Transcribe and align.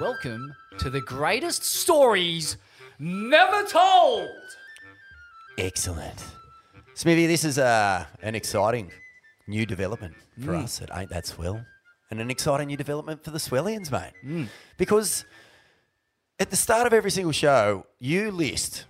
Welcome 0.00 0.54
to 0.78 0.88
the 0.88 1.00
greatest 1.00 1.64
stories 1.64 2.56
never 3.00 3.64
told. 3.64 4.30
Excellent. 5.56 6.24
Smithy, 6.94 7.26
this 7.26 7.42
is 7.44 7.58
uh, 7.58 8.04
an 8.22 8.36
exciting 8.36 8.92
new 9.48 9.66
development 9.66 10.14
for 10.44 10.54
us 10.54 10.80
at 10.80 10.90
Ain't 10.96 11.10
That 11.10 11.26
Swell. 11.26 11.64
And 12.10 12.20
an 12.20 12.30
exciting 12.30 12.68
new 12.68 12.76
development 12.76 13.24
for 13.24 13.30
the 13.32 13.38
Swellians, 13.38 13.90
mate. 13.90 14.12
Because 14.76 15.24
at 16.38 16.50
the 16.50 16.56
start 16.56 16.86
of 16.86 16.92
every 16.92 17.10
single 17.10 17.32
show, 17.32 17.84
you 17.98 18.30
list 18.30 18.84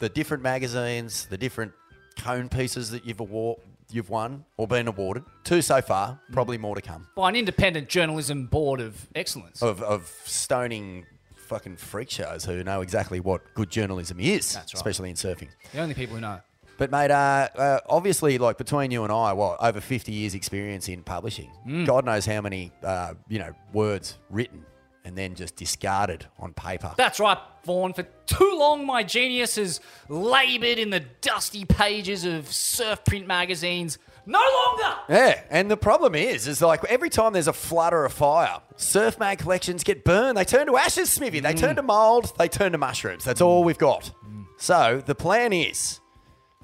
the 0.00 0.08
different 0.08 0.42
magazines, 0.42 1.26
the 1.26 1.36
different 1.36 1.72
cone 2.18 2.48
pieces 2.48 2.90
that 2.92 3.04
you've 3.04 3.20
award, 3.20 3.58
you've 3.90 4.10
won 4.10 4.44
or 4.56 4.66
been 4.66 4.88
awarded. 4.88 5.24
Two 5.44 5.62
so 5.62 5.80
far, 5.80 6.20
probably 6.32 6.58
more 6.58 6.74
to 6.74 6.82
come. 6.82 7.06
By 7.16 7.28
an 7.30 7.36
independent 7.36 7.88
journalism 7.88 8.46
board 8.46 8.80
of 8.80 9.06
excellence. 9.14 9.62
Of, 9.62 9.82
of 9.82 10.06
stoning 10.24 11.06
fucking 11.36 11.76
freak 11.76 12.10
shows 12.10 12.44
who 12.44 12.62
know 12.62 12.82
exactly 12.82 13.20
what 13.20 13.54
good 13.54 13.70
journalism 13.70 14.20
is, 14.20 14.52
That's 14.52 14.74
right. 14.74 14.78
especially 14.78 15.10
in 15.10 15.16
surfing. 15.16 15.48
The 15.72 15.80
only 15.80 15.94
people 15.94 16.14
who 16.16 16.20
know. 16.20 16.40
But 16.76 16.92
mate, 16.92 17.10
uh, 17.10 17.48
uh, 17.56 17.80
obviously, 17.88 18.38
like 18.38 18.56
between 18.56 18.92
you 18.92 19.02
and 19.02 19.10
I, 19.12 19.32
what 19.32 19.60
over 19.60 19.80
fifty 19.80 20.12
years' 20.12 20.34
experience 20.36 20.88
in 20.88 21.02
publishing. 21.02 21.50
God 21.84 22.04
knows 22.04 22.24
how 22.24 22.40
many, 22.40 22.70
uh, 22.84 23.14
you 23.28 23.40
know, 23.40 23.52
words 23.72 24.16
written 24.30 24.64
and 25.08 25.16
then 25.16 25.34
just 25.34 25.56
discarded 25.56 26.26
on 26.38 26.52
paper. 26.52 26.92
That's 26.98 27.18
right, 27.18 27.38
Vaughan. 27.64 27.94
For 27.94 28.02
too 28.26 28.56
long, 28.58 28.84
my 28.84 29.02
genius 29.02 29.56
has 29.56 29.80
laboured 30.10 30.78
in 30.78 30.90
the 30.90 31.00
dusty 31.22 31.64
pages 31.64 32.26
of 32.26 32.52
surf 32.52 33.06
print 33.06 33.26
magazines. 33.26 33.98
No 34.26 34.38
longer! 34.38 34.98
yeah, 35.08 35.40
and 35.48 35.70
the 35.70 35.78
problem 35.78 36.14
is, 36.14 36.46
is 36.46 36.60
like 36.60 36.84
every 36.84 37.08
time 37.08 37.32
there's 37.32 37.48
a 37.48 37.54
flood 37.54 37.94
or 37.94 38.04
a 38.04 38.10
fire, 38.10 38.60
surf 38.76 39.18
mag 39.18 39.38
collections 39.38 39.82
get 39.82 40.04
burned. 40.04 40.36
They 40.36 40.44
turn 40.44 40.66
to 40.66 40.76
ashes, 40.76 41.08
Smithy. 41.08 41.40
They 41.40 41.54
turn 41.54 41.72
mm. 41.72 41.76
to 41.76 41.82
mold. 41.82 42.34
They 42.38 42.48
turn 42.48 42.72
to 42.72 42.78
mushrooms. 42.78 43.24
That's 43.24 43.40
all 43.40 43.64
we've 43.64 43.78
got. 43.78 44.12
Mm. 44.26 44.44
So 44.58 45.02
the 45.06 45.14
plan 45.14 45.54
is, 45.54 46.00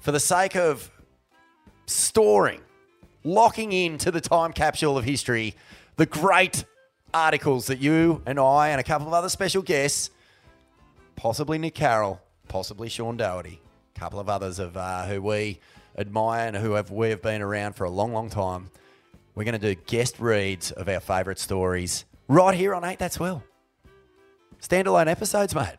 for 0.01 0.11
the 0.11 0.19
sake 0.19 0.55
of 0.55 0.91
storing, 1.87 2.61
locking 3.23 3.71
into 3.71 4.11
the 4.11 4.21
time 4.21 4.53
capsule 4.53 4.99
of 4.99 5.03
history, 5.03 5.55
the 5.95 6.05
great 6.05 6.63
articles 7.15 7.67
that 7.67 7.79
you 7.79 8.21
and 8.25 8.37
I 8.37 8.69
and 8.69 8.79
a 8.81 8.83
couple 8.83 9.07
of 9.07 9.13
other 9.13 9.29
special 9.29 9.61
guests, 9.61 10.09
possibly 11.15 11.57
Nick 11.57 11.73
Carroll, 11.73 12.21
possibly 12.49 12.89
Sean 12.89 13.15
Doherty, 13.15 13.61
a 13.95 13.99
couple 13.99 14.19
of 14.19 14.27
others 14.27 14.59
of 14.59 14.75
uh, 14.75 15.05
who 15.05 15.21
we 15.21 15.59
admire 15.97 16.47
and 16.47 16.57
who 16.57 16.73
have 16.73 16.91
we 16.91 17.09
have 17.11 17.21
been 17.21 17.41
around 17.41 17.73
for 17.73 17.85
a 17.85 17.89
long, 17.89 18.11
long 18.11 18.29
time. 18.29 18.69
We're 19.33 19.45
going 19.45 19.59
to 19.59 19.75
do 19.75 19.81
guest 19.87 20.19
reads 20.19 20.71
of 20.71 20.89
our 20.89 20.99
favourite 20.99 21.39
stories 21.39 22.03
right 22.27 22.53
here 22.53 22.75
on 22.75 22.83
Ain't 22.83 22.99
That 22.99 23.13
Swell. 23.13 23.43
Standalone 24.61 25.07
episodes, 25.07 25.55
mate. 25.55 25.77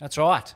That's 0.00 0.18
right. 0.18 0.54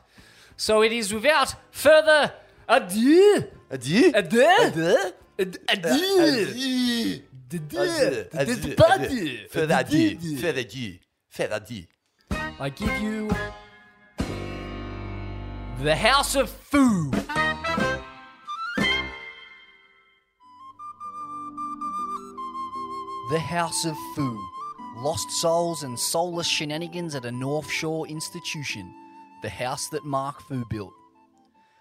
So 0.57 0.83
it 0.83 0.91
is 0.91 1.11
without 1.11 1.55
further 1.71 2.33
ado. 2.69 3.45
Adieu. 3.71 4.11
Adieu. 4.13 4.13
Adieu. 4.13 4.57
Adieu. 4.61 5.11
Adieu. 5.39 5.61
Adieu. 5.69 6.51
Adieu. 6.51 7.23
Further 7.59 8.27
adieu. 8.33 9.47
Further 9.49 9.75
adieu. 9.75 10.97
Further 11.29 11.55
adieu. 11.55 11.85
I 12.59 12.69
give 12.69 13.01
you 13.01 13.29
the 15.81 15.95
House 15.95 16.35
of 16.35 16.49
Foo. 16.49 17.11
The 23.29 23.39
House 23.39 23.85
of 23.85 23.95
Foo. 24.15 24.39
Lost 24.97 25.29
souls 25.31 25.83
and 25.83 25.99
soulless 25.99 26.47
shenanigans 26.47 27.13
at 27.13 27.25
a 27.25 27.31
North 27.31 27.69
Shore 27.69 28.07
institution. 28.07 28.91
The 29.43 29.49
house 29.49 29.89
that 29.89 30.05
Mark 30.05 30.41
Foo 30.41 30.63
built. 30.69 30.93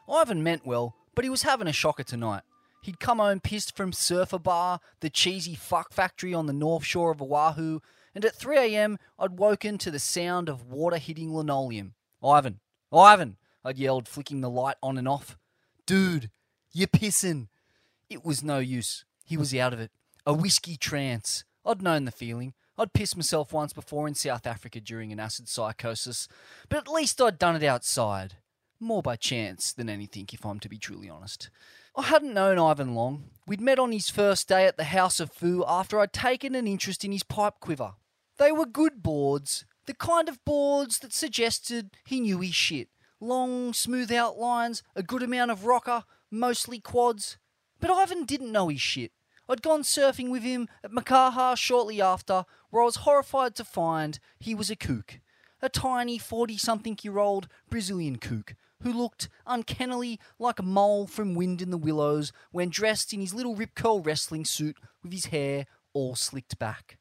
Ivan 0.09 0.43
meant 0.43 0.67
well, 0.67 0.97
but 1.15 1.25
he 1.25 1.31
was 1.31 1.43
having 1.43 1.69
a 1.69 1.73
shocker 1.73 2.03
tonight. 2.03 2.43
He'd 2.83 2.99
come 2.99 3.19
home 3.19 3.39
pissed 3.39 3.77
from 3.77 3.93
Surfer 3.93 4.41
Bar, 4.41 4.81
the 5.01 5.09
cheesy 5.09 5.55
fuck 5.55 5.93
factory 5.93 6.35
on 6.35 6.47
the 6.47 6.53
north 6.53 6.85
shore 6.85 7.13
of 7.13 7.23
Oahu, 7.23 7.79
and 8.13 8.25
at 8.25 8.37
3am 8.37 8.97
I'd 9.19 9.39
woken 9.39 9.79
to 9.79 9.91
the 9.91 10.01
sound 10.01 10.49
of 10.49 10.67
water 10.67 10.99
hitting 10.99 11.35
linoleum. 11.35 11.95
Ivan, 12.23 12.59
Ivan, 12.93 13.37
I'd 13.65 13.79
yelled, 13.79 14.09
flicking 14.09 14.41
the 14.41 14.51
light 14.51 14.77
on 14.83 14.99
and 14.99 15.07
off. 15.07 15.39
Dude, 15.87 16.31
you're 16.73 16.89
pissing. 16.89 17.47
It 18.11 18.25
was 18.25 18.43
no 18.43 18.59
use. 18.59 19.05
He 19.25 19.37
was 19.37 19.55
out 19.55 19.73
of 19.73 19.81
it. 19.81 19.93
A 20.27 20.35
whiskey 20.35 20.77
trance. 20.77 21.45
I'd 21.65 21.83
known 21.83 22.05
the 22.05 22.11
feeling. 22.11 22.55
I'd 22.77 22.93
pissed 22.93 23.17
myself 23.17 23.53
once 23.53 23.73
before 23.73 24.09
in 24.09 24.15
South 24.15 24.47
Africa 24.47 24.81
during 24.81 25.13
an 25.13 25.21
acid 25.21 25.49
psychosis, 25.49 26.27
but 26.69 26.79
at 26.79 26.89
least 26.89 27.21
I'd 27.21 27.39
done 27.39 27.55
it 27.55 27.63
outside. 27.63 28.39
More 28.83 29.01
by 29.01 29.15
chance 29.15 29.73
than 29.73 29.89
anything, 29.89 30.29
if 30.33 30.45
I'm 30.45 30.59
to 30.59 30.69
be 30.69 30.77
truly 30.77 31.09
honest. 31.09 31.51
I 31.95 32.03
hadn't 32.03 32.35
known 32.35 32.59
Ivan 32.59 32.97
long. 32.97 33.31
We'd 33.47 33.61
met 33.61 33.79
on 33.79 33.93
his 33.93 34.11
first 34.11 34.49
day 34.49 34.67
at 34.67 34.77
the 34.77 34.83
House 34.83 35.21
of 35.21 35.31
Foo 35.31 35.63
after 35.69 36.01
I'd 36.01 36.13
taken 36.13 36.57
an 36.57 36.67
interest 36.67 37.05
in 37.05 37.13
his 37.13 37.23
pipe 37.23 37.61
quiver. 37.61 37.93
They 38.39 38.51
were 38.51 38.67
good 38.67 39.01
boards, 39.01 39.65
the 39.87 39.95
kind 39.95 40.29
of 40.29 40.45
boards 40.45 40.99
that 40.99 41.13
suggested 41.13 41.93
he 42.05 42.19
knew 42.19 42.41
his 42.41 42.57
shit. 42.57 42.89
Long, 43.21 43.73
smooth 43.73 44.11
outlines, 44.11 44.83
a 44.97 45.05
good 45.05 45.23
amount 45.23 45.53
of 45.53 45.65
rocker, 45.65 46.03
mostly 46.29 46.81
quads. 46.81 47.39
But 47.79 47.93
Ivan 47.93 48.25
didn't 48.25 48.51
know 48.51 48.67
his 48.67 48.81
shit. 48.81 49.13
I'd 49.49 49.63
gone 49.63 49.83
surfing 49.83 50.33
with 50.33 50.43
him 50.43 50.69
at 50.83 50.91
Makaha 50.91 51.57
shortly 51.57 52.03
after, 52.03 52.47
where 52.71 52.83
I 52.83 52.87
was 52.87 52.97
horrified 52.97 53.55
to 53.55 53.65
find 53.65 54.19
he 54.41 54.57
was 54.57 54.71
a 54.71 54.77
kook. 54.77 55.21
A 55.65 55.69
tiny 55.69 56.19
40 56.19 56.59
something 56.59 56.99
year 57.01 57.19
old 57.19 57.47
Brazilian 57.71 58.17
kook 58.17 58.57
who 58.83 58.93
looked 58.93 59.29
uncannily 59.47 60.19
like 60.39 60.59
a 60.59 60.65
mole 60.65 61.07
from 61.07 61.35
Wind 61.35 61.63
in 61.63 61.71
the 61.71 61.79
Willows 61.79 62.33
when 62.51 62.69
dressed 62.69 63.13
in 63.13 63.21
his 63.21 63.35
little 63.35 63.55
rip 63.55 63.75
curl 63.75 64.01
wrestling 64.01 64.45
suit 64.45 64.77
with 65.03 65.13
his 65.13 65.27
hair 65.27 65.67
all 65.93 66.15
slicked 66.15 66.59
back. 66.59 66.99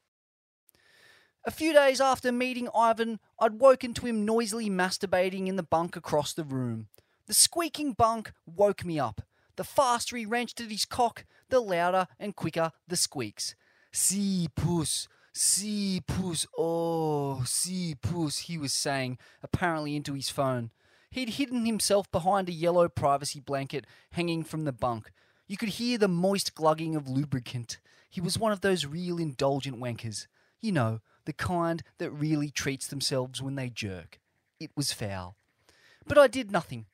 A 1.43 1.51
few 1.51 1.73
days 1.73 1.99
after 1.99 2.31
meeting 2.31 2.69
Ivan, 2.75 3.19
I'd 3.39 3.59
woken 3.59 3.95
to 3.95 4.05
him 4.05 4.25
noisily 4.25 4.69
masturbating 4.69 5.47
in 5.47 5.55
the 5.55 5.63
bunk 5.63 5.95
across 5.95 6.33
the 6.33 6.43
room. 6.43 6.87
The 7.25 7.33
squeaking 7.33 7.93
bunk 7.93 8.31
woke 8.45 8.85
me 8.85 8.99
up. 8.99 9.21
The 9.55 9.63
faster 9.63 10.15
he 10.15 10.25
wrenched 10.25 10.61
at 10.61 10.69
his 10.69 10.85
cock, 10.85 11.25
the 11.49 11.59
louder 11.59 12.07
and 12.19 12.35
quicker 12.35 12.71
the 12.87 12.95
squeaks. 12.95 13.55
See, 13.91 14.49
puss, 14.55 15.07
see, 15.33 16.01
puss, 16.05 16.45
oh, 16.57 17.43
see, 17.45 17.95
puss, 17.95 18.39
he 18.39 18.57
was 18.57 18.71
saying, 18.71 19.17
apparently 19.41 19.95
into 19.95 20.13
his 20.13 20.29
phone. 20.29 20.69
He'd 21.11 21.31
hidden 21.31 21.65
himself 21.65 22.09
behind 22.09 22.47
a 22.47 22.53
yellow 22.53 22.87
privacy 22.87 23.41
blanket 23.41 23.85
hanging 24.13 24.43
from 24.43 24.63
the 24.63 24.71
bunk. 24.71 25.11
You 25.45 25.57
could 25.57 25.69
hear 25.69 25.97
the 25.97 26.07
moist 26.07 26.55
glugging 26.55 26.95
of 26.95 27.09
lubricant. 27.09 27.79
He 28.09 28.21
was 28.21 28.39
one 28.39 28.53
of 28.53 28.61
those 28.61 28.85
real 28.85 29.17
indulgent 29.17 29.77
wankers. 29.77 30.27
You 30.61 30.71
know, 30.71 31.01
the 31.25 31.33
kind 31.33 31.83
that 31.97 32.11
really 32.11 32.49
treats 32.49 32.87
themselves 32.87 33.41
when 33.41 33.55
they 33.55 33.69
jerk. 33.69 34.19
It 34.59 34.71
was 34.75 34.93
foul. 34.93 35.35
But 36.07 36.17
I 36.17 36.27
did 36.27 36.49
nothing. 36.49 36.85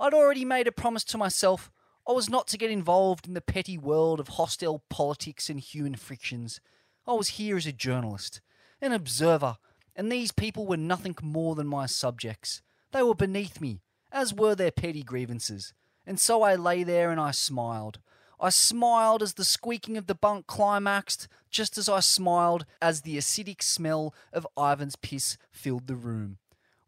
I'd 0.00 0.14
already 0.14 0.46
made 0.46 0.66
a 0.66 0.72
promise 0.72 1.04
to 1.04 1.18
myself. 1.18 1.70
I 2.08 2.12
was 2.12 2.30
not 2.30 2.48
to 2.48 2.58
get 2.58 2.70
involved 2.70 3.28
in 3.28 3.34
the 3.34 3.42
petty 3.42 3.76
world 3.76 4.18
of 4.18 4.28
hostile 4.28 4.82
politics 4.88 5.50
and 5.50 5.60
human 5.60 5.94
frictions. 5.94 6.60
I 7.06 7.12
was 7.12 7.28
here 7.28 7.56
as 7.56 7.66
a 7.66 7.72
journalist, 7.72 8.40
an 8.80 8.92
observer, 8.92 9.58
and 9.94 10.10
these 10.10 10.32
people 10.32 10.66
were 10.66 10.78
nothing 10.78 11.14
more 11.22 11.54
than 11.54 11.66
my 11.66 11.86
subjects. 11.86 12.62
They 12.92 13.02
were 13.02 13.14
beneath 13.14 13.60
me, 13.60 13.80
as 14.10 14.34
were 14.34 14.54
their 14.54 14.70
petty 14.70 15.02
grievances. 15.02 15.72
And 16.06 16.20
so 16.20 16.42
I 16.42 16.54
lay 16.54 16.84
there 16.84 17.10
and 17.10 17.20
I 17.20 17.30
smiled. 17.30 17.98
I 18.38 18.50
smiled 18.50 19.22
as 19.22 19.34
the 19.34 19.44
squeaking 19.44 19.96
of 19.96 20.06
the 20.06 20.14
bunk 20.14 20.46
climaxed, 20.46 21.28
just 21.50 21.78
as 21.78 21.88
I 21.88 22.00
smiled 22.00 22.66
as 22.80 23.00
the 23.02 23.16
acidic 23.16 23.62
smell 23.62 24.14
of 24.32 24.46
Ivan's 24.58 24.96
piss 24.96 25.38
filled 25.50 25.86
the 25.86 25.94
room. 25.94 26.38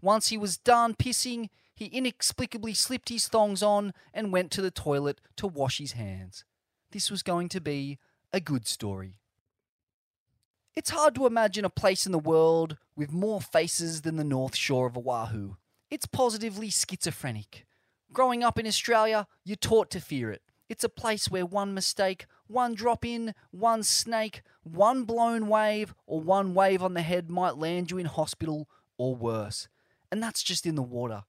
Once 0.02 0.28
he 0.28 0.36
was 0.36 0.58
done 0.58 0.94
pissing, 0.94 1.48
he 1.74 1.86
inexplicably 1.86 2.74
slipped 2.74 3.08
his 3.08 3.28
thongs 3.28 3.62
on 3.62 3.94
and 4.12 4.32
went 4.32 4.50
to 4.52 4.62
the 4.62 4.70
toilet 4.70 5.20
to 5.36 5.46
wash 5.46 5.78
his 5.78 5.92
hands. 5.92 6.44
This 6.90 7.10
was 7.10 7.22
going 7.22 7.48
to 7.50 7.60
be 7.60 7.98
a 8.32 8.40
good 8.40 8.66
story. 8.66 9.14
It's 10.74 10.90
hard 10.90 11.14
to 11.14 11.26
imagine 11.26 11.64
a 11.64 11.70
place 11.70 12.04
in 12.04 12.12
the 12.12 12.18
world 12.18 12.76
with 12.96 13.12
more 13.12 13.40
faces 13.40 14.02
than 14.02 14.16
the 14.16 14.24
North 14.24 14.56
Shore 14.56 14.86
of 14.86 14.98
Oahu. 14.98 15.54
It's 15.90 16.06
positively 16.06 16.70
schizophrenic. 16.70 17.66
Growing 18.12 18.42
up 18.42 18.58
in 18.58 18.66
Australia, 18.66 19.26
you're 19.44 19.56
taught 19.56 19.90
to 19.90 20.00
fear 20.00 20.30
it. 20.30 20.42
It's 20.68 20.84
a 20.84 20.88
place 20.88 21.30
where 21.30 21.44
one 21.44 21.74
mistake, 21.74 22.26
one 22.46 22.74
drop 22.74 23.04
in, 23.04 23.34
one 23.50 23.82
snake, 23.82 24.42
one 24.62 25.04
blown 25.04 25.48
wave, 25.48 25.94
or 26.06 26.20
one 26.20 26.54
wave 26.54 26.82
on 26.82 26.94
the 26.94 27.02
head 27.02 27.30
might 27.30 27.56
land 27.56 27.90
you 27.90 27.98
in 27.98 28.06
hospital 28.06 28.68
or 28.96 29.14
worse. 29.14 29.68
And 30.10 30.22
that's 30.22 30.42
just 30.42 30.64
in 30.64 30.74
the 30.74 30.82
water. 30.82 31.24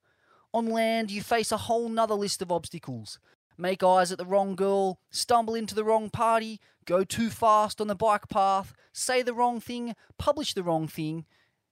On 0.54 0.66
land, 0.66 1.10
you 1.10 1.22
face 1.22 1.52
a 1.52 1.58
whole 1.58 1.88
nother 1.88 2.14
list 2.14 2.40
of 2.40 2.50
obstacles. 2.50 3.18
make 3.58 3.82
eyes 3.82 4.12
at 4.12 4.18
the 4.18 4.24
wrong 4.24 4.54
girl, 4.54 5.00
stumble 5.10 5.54
into 5.54 5.74
the 5.74 5.84
wrong 5.84 6.10
party, 6.10 6.60
go 6.84 7.04
too 7.04 7.30
fast 7.30 7.80
on 7.80 7.86
the 7.88 7.94
bike 7.94 8.28
path, 8.28 8.74
say 8.92 9.22
the 9.22 9.34
wrong 9.34 9.60
thing, 9.60 9.94
publish 10.18 10.54
the 10.54 10.62
wrong 10.62 10.86
thing, 10.88 11.24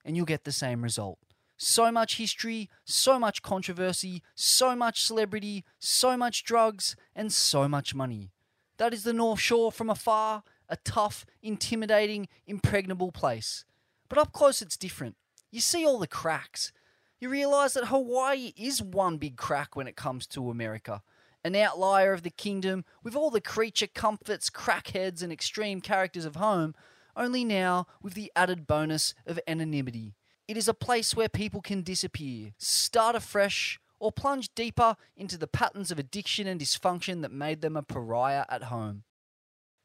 and 0.05 0.17
you'll 0.17 0.27
get 0.27 0.45
the 0.45 0.53
same 0.53 0.83
result. 0.83 1.19
So 1.57 1.93
much 1.93 2.17
history, 2.17 2.69
so 2.85 3.19
much 3.19 3.43
controversy, 3.43 4.23
so 4.35 4.75
much 4.75 5.03
celebrity, 5.03 5.65
so 5.79 6.17
much 6.17 6.45
drugs, 6.45 6.97
and 7.15 7.33
so 7.33 7.69
much 7.69 7.95
money. 7.95 8.31
That 8.79 8.93
is 8.93 9.05
the 9.05 9.13
North 9.13 9.41
Shore 9.41 9.71
from 9.71 9.89
afar, 9.89 10.43
a 10.69 10.77
tough, 10.77 11.25
intimidating, 11.43 12.29
impregnable 12.47 13.13
place. 13.13 13.65
But 14.09 14.19
up 14.19 14.33
close, 14.33 14.63
it's 14.63 14.77
different. 14.77 15.17
You 15.51 15.61
see 15.61 15.87
all 15.87 15.99
the 15.99 16.09
cracks. 16.09 16.73
You 17.21 17.29
realise 17.29 17.75
that 17.75 17.87
Hawaii 17.87 18.53
is 18.57 18.83
one 18.83 19.19
big 19.19 19.37
crack 19.37 19.77
when 19.77 19.87
it 19.87 19.97
comes 19.97 20.27
to 20.29 20.51
America. 20.51 21.03
An 21.45 21.55
outlier 21.55 22.13
of 22.13 22.23
the 22.23 22.31
kingdom, 22.31 22.85
with 23.03 23.15
all 23.15 23.31
the 23.31 23.41
creature 23.41 23.87
comforts, 23.87 24.51
crackheads, 24.51 25.23
and 25.23 25.33
extreme 25.33 25.81
characters 25.81 26.25
of 26.25 26.37
home, 26.37 26.75
only 27.17 27.45
now 27.45 27.87
with 28.03 28.15
the 28.15 28.33
added 28.35 28.67
bonus 28.67 29.15
of 29.27 29.39
anonymity. 29.47 30.15
It 30.47 30.57
is 30.57 30.69
a 30.69 30.75
place 30.75 31.17
where 31.17 31.29
people 31.29 31.63
can 31.63 31.83
disappear, 31.83 32.53
start 32.59 33.17
afresh, 33.17 33.81
or 33.99 34.13
plunge 34.13 34.55
deeper 34.55 34.97
into 35.17 35.39
the 35.39 35.47
patterns 35.47 35.91
of 35.91 35.99
addiction 35.99 36.47
and 36.47 36.61
dysfunction 36.61 37.23
that 37.23 37.33
made 37.33 37.63
them 37.63 37.77
a 37.77 37.83
pariah 37.83 38.45
at 38.51 38.65
home. 38.65 39.05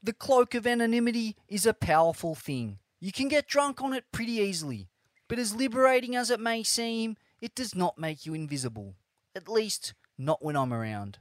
The 0.03 0.13
cloak 0.13 0.53
of 0.55 0.67
anonymity 0.67 1.37
is 1.47 1.65
a 1.65 1.73
powerful 1.73 2.35
thing. 2.35 2.79
You 2.99 3.13
can 3.13 3.29
get 3.29 3.47
drunk 3.47 3.81
on 3.81 3.93
it 3.93 4.05
pretty 4.11 4.33
easily, 4.33 4.89
but 5.29 5.39
as 5.39 5.55
liberating 5.55 6.15
as 6.15 6.29
it 6.29 6.39
may 6.39 6.63
seem, 6.63 7.15
it 7.41 7.55
does 7.55 7.73
not 7.73 7.97
make 7.97 8.25
you 8.25 8.33
invisible. 8.33 8.95
At 9.35 9.47
least, 9.47 9.93
not 10.17 10.43
when 10.43 10.57
I'm 10.57 10.73
around. 10.73 11.19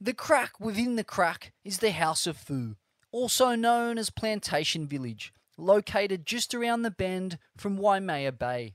The 0.00 0.14
crack 0.14 0.58
within 0.58 0.96
the 0.96 1.04
crack 1.04 1.52
is 1.64 1.78
the 1.78 1.92
House 1.92 2.26
of 2.26 2.36
Foo, 2.36 2.74
also 3.12 3.54
known 3.54 3.98
as 3.98 4.10
Plantation 4.10 4.88
Village, 4.88 5.32
located 5.56 6.26
just 6.26 6.54
around 6.54 6.82
the 6.82 6.90
bend 6.90 7.38
from 7.56 7.76
Waimea 7.76 8.32
Bay. 8.32 8.74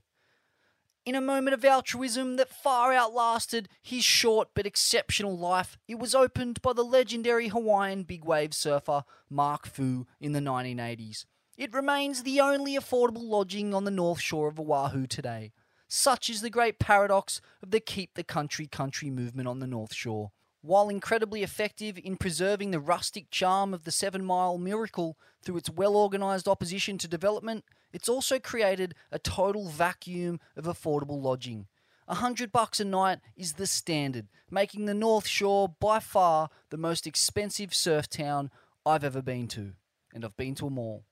In 1.06 1.14
a 1.14 1.20
moment 1.20 1.54
of 1.54 1.64
altruism 1.64 2.36
that 2.36 2.50
far 2.50 2.92
outlasted 2.92 3.68
his 3.82 4.04
short 4.04 4.50
but 4.54 4.66
exceptional 4.66 5.36
life, 5.36 5.78
it 5.88 5.98
was 5.98 6.14
opened 6.14 6.60
by 6.62 6.72
the 6.72 6.84
legendary 6.84 7.48
Hawaiian 7.48 8.02
big 8.02 8.24
wave 8.24 8.54
surfer 8.54 9.04
Mark 9.28 9.66
Foo 9.66 10.06
in 10.20 10.32
the 10.32 10.40
1980s. 10.40 11.24
It 11.56 11.72
remains 11.74 12.22
the 12.22 12.40
only 12.40 12.74
affordable 12.76 13.28
lodging 13.28 13.74
on 13.74 13.84
the 13.84 13.90
north 13.90 14.20
shore 14.20 14.48
of 14.48 14.60
Oahu 14.60 15.06
today. 15.06 15.52
Such 15.88 16.30
is 16.30 16.40
the 16.40 16.50
great 16.50 16.78
paradox 16.78 17.40
of 17.62 17.70
the 17.70 17.80
Keep 17.80 18.14
the 18.14 18.22
Country 18.22 18.66
Country 18.66 19.10
movement 19.10 19.48
on 19.48 19.58
the 19.58 19.66
North 19.66 19.92
Shore. 19.92 20.30
While 20.62 20.90
incredibly 20.90 21.42
effective 21.42 21.98
in 21.98 22.16
preserving 22.16 22.70
the 22.70 22.80
rustic 22.80 23.30
charm 23.30 23.72
of 23.72 23.84
the 23.84 23.90
Seven 23.90 24.24
Mile 24.24 24.58
Miracle 24.58 25.16
through 25.42 25.56
its 25.56 25.70
well 25.70 25.96
organised 25.96 26.46
opposition 26.46 26.98
to 26.98 27.08
development, 27.08 27.64
it's 27.92 28.08
also 28.08 28.38
created 28.38 28.94
a 29.10 29.18
total 29.18 29.68
vacuum 29.68 30.38
of 30.56 30.64
affordable 30.64 31.20
lodging. 31.20 31.66
A 32.06 32.16
hundred 32.16 32.52
bucks 32.52 32.78
a 32.78 32.84
night 32.84 33.20
is 33.36 33.54
the 33.54 33.66
standard, 33.66 34.28
making 34.50 34.84
the 34.84 34.94
North 34.94 35.26
Shore 35.26 35.68
by 35.80 35.98
far 35.98 36.50
the 36.68 36.76
most 36.76 37.06
expensive 37.06 37.72
surf 37.72 38.08
town 38.08 38.50
I've 38.84 39.04
ever 39.04 39.22
been 39.22 39.48
to, 39.48 39.72
and 40.12 40.24
I've 40.24 40.36
been 40.36 40.54
to 40.56 40.64
them 40.66 40.78
all. 40.78 41.04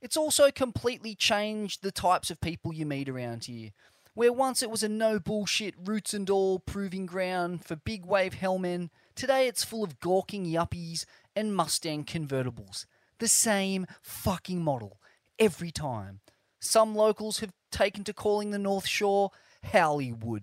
It's 0.00 0.16
also 0.16 0.50
completely 0.52 1.16
changed 1.16 1.82
the 1.82 1.90
types 1.90 2.30
of 2.30 2.40
people 2.40 2.72
you 2.72 2.86
meet 2.86 3.08
around 3.08 3.46
here. 3.46 3.70
Where 4.18 4.32
once 4.32 4.64
it 4.64 4.70
was 4.70 4.82
a 4.82 4.88
no 4.88 5.20
bullshit 5.20 5.76
roots 5.78 6.12
and 6.12 6.28
all 6.28 6.58
proving 6.58 7.06
ground 7.06 7.64
for 7.64 7.76
big 7.76 8.04
wave 8.04 8.34
hellmen, 8.34 8.90
today 9.14 9.46
it's 9.46 9.62
full 9.62 9.84
of 9.84 10.00
gawking 10.00 10.44
yuppies 10.44 11.04
and 11.36 11.54
Mustang 11.54 12.04
convertibles. 12.04 12.86
The 13.20 13.28
same 13.28 13.86
fucking 14.02 14.60
model, 14.60 15.00
every 15.38 15.70
time. 15.70 16.18
Some 16.58 16.96
locals 16.96 17.38
have 17.38 17.52
taken 17.70 18.02
to 18.02 18.12
calling 18.12 18.50
the 18.50 18.58
North 18.58 18.88
Shore 18.88 19.30
Hollywood. 19.62 20.42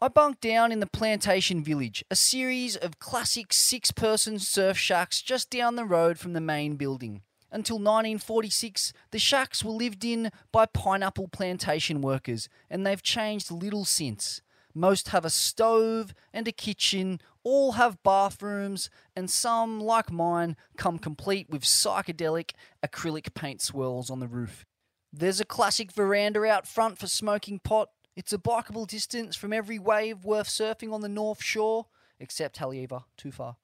I 0.00 0.08
bunked 0.08 0.40
down 0.40 0.72
in 0.72 0.80
the 0.80 0.86
Plantation 0.86 1.62
Village, 1.62 2.02
a 2.10 2.16
series 2.16 2.76
of 2.76 2.98
classic 2.98 3.52
six 3.52 3.90
person 3.90 4.38
surf 4.38 4.78
shacks 4.78 5.20
just 5.20 5.50
down 5.50 5.76
the 5.76 5.84
road 5.84 6.18
from 6.18 6.32
the 6.32 6.40
main 6.40 6.76
building. 6.76 7.20
Until 7.56 7.76
1946, 7.76 8.92
the 9.12 9.18
shacks 9.18 9.64
were 9.64 9.72
lived 9.72 10.04
in 10.04 10.30
by 10.52 10.66
pineapple 10.66 11.28
plantation 11.28 12.02
workers, 12.02 12.50
and 12.68 12.86
they've 12.86 13.02
changed 13.02 13.50
little 13.50 13.86
since. 13.86 14.42
Most 14.74 15.08
have 15.08 15.24
a 15.24 15.30
stove 15.30 16.12
and 16.34 16.46
a 16.46 16.52
kitchen, 16.52 17.18
all 17.44 17.72
have 17.72 18.02
bathrooms, 18.02 18.90
and 19.16 19.30
some, 19.30 19.80
like 19.80 20.12
mine, 20.12 20.54
come 20.76 20.98
complete 20.98 21.48
with 21.48 21.62
psychedelic 21.62 22.50
acrylic 22.84 23.32
paint 23.32 23.62
swirls 23.62 24.10
on 24.10 24.20
the 24.20 24.28
roof. 24.28 24.66
There's 25.10 25.40
a 25.40 25.46
classic 25.46 25.90
veranda 25.90 26.44
out 26.44 26.66
front 26.68 26.98
for 26.98 27.06
smoking 27.06 27.58
pot. 27.58 27.88
It's 28.14 28.34
a 28.34 28.38
bikeable 28.38 28.86
distance 28.86 29.34
from 29.34 29.54
every 29.54 29.78
wave 29.78 30.26
worth 30.26 30.48
surfing 30.48 30.92
on 30.92 31.00
the 31.00 31.08
North 31.08 31.42
Shore, 31.42 31.86
except 32.20 32.58
Haleiwa, 32.58 33.04
too 33.16 33.32
far. 33.32 33.56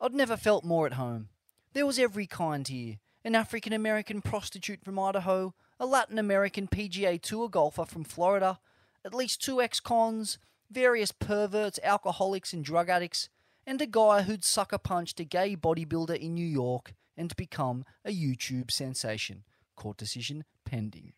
I'd 0.00 0.14
never 0.14 0.38
felt 0.38 0.64
more 0.64 0.86
at 0.86 0.94
home. 0.94 1.28
There 1.74 1.86
was 1.86 1.98
every 1.98 2.26
kind 2.26 2.66
here 2.68 2.96
an 3.24 3.34
African 3.34 3.72
American 3.72 4.20
prostitute 4.20 4.84
from 4.84 4.98
Idaho, 4.98 5.54
a 5.78 5.86
Latin 5.86 6.18
American 6.18 6.66
PGA 6.66 7.20
Tour 7.22 7.48
golfer 7.48 7.84
from 7.84 8.02
Florida, 8.02 8.58
at 9.04 9.14
least 9.14 9.40
two 9.40 9.62
ex 9.62 9.78
cons, 9.80 10.38
various 10.70 11.12
perverts, 11.12 11.78
alcoholics, 11.84 12.52
and 12.52 12.64
drug 12.64 12.88
addicts, 12.88 13.28
and 13.64 13.80
a 13.80 13.86
guy 13.86 14.22
who'd 14.22 14.44
sucker 14.44 14.76
punched 14.76 15.20
a 15.20 15.24
gay 15.24 15.56
bodybuilder 15.56 16.16
in 16.16 16.34
New 16.34 16.46
York 16.46 16.94
and 17.16 17.34
become 17.36 17.84
a 18.04 18.10
YouTube 18.10 18.70
sensation. 18.70 19.44
Court 19.76 19.96
decision 19.96 20.44
pending. 20.64 21.12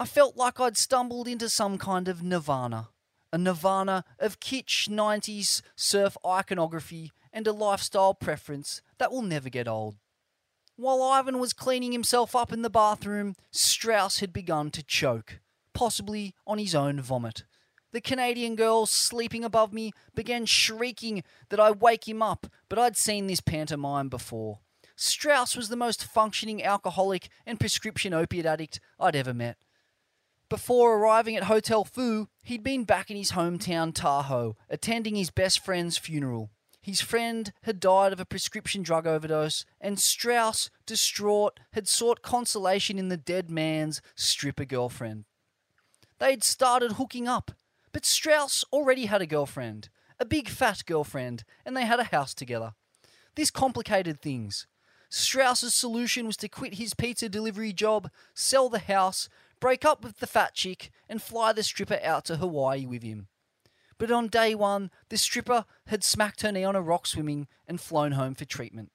I 0.00 0.06
felt 0.06 0.36
like 0.36 0.58
I'd 0.58 0.76
stumbled 0.76 1.28
into 1.28 1.48
some 1.48 1.78
kind 1.78 2.08
of 2.08 2.22
nirvana. 2.22 2.88
A 3.36 3.38
nirvana 3.38 4.02
of 4.18 4.40
kitsch 4.40 4.88
90s 4.88 5.60
surf 5.76 6.16
iconography 6.24 7.12
and 7.34 7.46
a 7.46 7.52
lifestyle 7.52 8.14
preference 8.14 8.80
that 8.96 9.12
will 9.12 9.20
never 9.20 9.50
get 9.50 9.68
old. 9.68 9.96
While 10.76 11.02
Ivan 11.02 11.38
was 11.38 11.52
cleaning 11.52 11.92
himself 11.92 12.34
up 12.34 12.50
in 12.50 12.62
the 12.62 12.70
bathroom, 12.70 13.36
Strauss 13.50 14.20
had 14.20 14.32
begun 14.32 14.70
to 14.70 14.82
choke, 14.82 15.40
possibly 15.74 16.34
on 16.46 16.56
his 16.56 16.74
own 16.74 16.98
vomit. 17.02 17.44
The 17.92 18.00
Canadian 18.00 18.56
girl 18.56 18.86
sleeping 18.86 19.44
above 19.44 19.70
me 19.70 19.92
began 20.14 20.46
shrieking 20.46 21.22
that 21.50 21.60
I 21.60 21.72
wake 21.72 22.08
him 22.08 22.22
up, 22.22 22.46
but 22.70 22.78
I'd 22.78 22.96
seen 22.96 23.26
this 23.26 23.42
pantomime 23.42 24.08
before. 24.08 24.60
Strauss 24.96 25.54
was 25.54 25.68
the 25.68 25.76
most 25.76 26.02
functioning 26.02 26.64
alcoholic 26.64 27.28
and 27.44 27.60
prescription 27.60 28.14
opiate 28.14 28.46
addict 28.46 28.80
I'd 28.98 29.14
ever 29.14 29.34
met. 29.34 29.58
Before 30.48 30.96
arriving 30.96 31.34
at 31.36 31.44
Hotel 31.44 31.84
Foo, 31.84 32.28
he'd 32.42 32.62
been 32.62 32.84
back 32.84 33.10
in 33.10 33.16
his 33.16 33.32
hometown 33.32 33.92
Tahoe, 33.92 34.56
attending 34.70 35.16
his 35.16 35.30
best 35.30 35.64
friend's 35.64 35.98
funeral. 35.98 36.50
His 36.80 37.00
friend 37.00 37.52
had 37.62 37.80
died 37.80 38.12
of 38.12 38.20
a 38.20 38.24
prescription 38.24 38.84
drug 38.84 39.08
overdose, 39.08 39.64
and 39.80 39.98
Strauss, 39.98 40.70
distraught, 40.86 41.58
had 41.72 41.88
sought 41.88 42.22
consolation 42.22 42.96
in 42.96 43.08
the 43.08 43.16
dead 43.16 43.50
man's 43.50 44.00
stripper 44.14 44.64
girlfriend. 44.64 45.24
They'd 46.20 46.44
started 46.44 46.92
hooking 46.92 47.26
up, 47.26 47.50
but 47.90 48.06
Strauss 48.06 48.64
already 48.72 49.06
had 49.06 49.20
a 49.20 49.26
girlfriend, 49.26 49.88
a 50.20 50.24
big 50.24 50.48
fat 50.48 50.84
girlfriend, 50.86 51.42
and 51.64 51.76
they 51.76 51.84
had 51.86 51.98
a 51.98 52.04
house 52.04 52.34
together. 52.34 52.74
This 53.34 53.50
complicated 53.50 54.20
things. 54.20 54.68
Strauss's 55.08 55.74
solution 55.74 56.26
was 56.26 56.36
to 56.36 56.48
quit 56.48 56.74
his 56.74 56.94
pizza 56.94 57.28
delivery 57.28 57.72
job, 57.72 58.10
sell 58.32 58.68
the 58.68 58.78
house, 58.78 59.28
break 59.60 59.84
up 59.84 60.04
with 60.04 60.18
the 60.18 60.26
fat 60.26 60.54
chick, 60.54 60.90
and 61.08 61.22
fly 61.22 61.52
the 61.52 61.62
stripper 61.62 62.00
out 62.02 62.24
to 62.26 62.36
Hawaii 62.36 62.86
with 62.86 63.02
him. 63.02 63.28
But 63.98 64.10
on 64.10 64.28
day 64.28 64.54
one, 64.54 64.90
the 65.08 65.16
stripper 65.16 65.64
had 65.86 66.04
smacked 66.04 66.42
her 66.42 66.52
knee 66.52 66.64
on 66.64 66.76
a 66.76 66.82
rock 66.82 67.06
swimming 67.06 67.48
and 67.66 67.80
flown 67.80 68.12
home 68.12 68.34
for 68.34 68.44
treatment. 68.44 68.92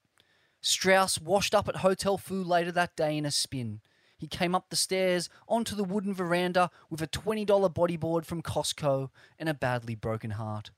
Strauss 0.62 1.20
washed 1.20 1.56
up 1.56 1.68
at 1.68 1.78
Hotel 1.78 2.18
Foo 2.18 2.44
later 2.44 2.72
that 2.72 2.96
day 2.96 3.18
in 3.18 3.26
a 3.26 3.32
spin. 3.32 3.82
He 4.16 4.28
came 4.28 4.54
up 4.54 4.70
the 4.70 4.76
stairs 4.76 5.30
onto 5.48 5.76
the 5.76 5.84
wooden 5.84 6.14
veranda 6.14 6.70
with 6.92 7.02
a 7.02 7.08
$20 7.08 7.48
bodyboard 7.74 8.26
from 8.26 8.44
Costco 8.44 9.10
and 9.40 9.50
a 9.50 9.56
badly 9.56 9.96
broken 9.96 10.32
heart. 10.32 10.70